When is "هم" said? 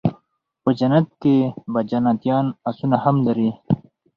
3.03-3.15